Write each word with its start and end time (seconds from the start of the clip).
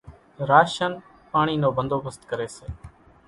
راشنَ 0.51 0.91
پاڻِي 1.31 1.55
نو 1.61 1.69
ڀنڌوڀست 1.77 2.21
ڪريَ 2.29 2.47
سي۔ 2.55 2.67